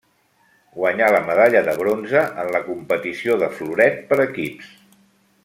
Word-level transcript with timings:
Guanyà 0.77 1.09
la 1.15 1.19
medalla 1.27 1.61
de 1.67 1.75
bronze 1.81 2.23
en 2.45 2.49
la 2.57 2.63
competició 2.71 3.37
de 3.45 3.51
floret 3.61 4.01
per 4.11 4.21
equips. 4.27 4.75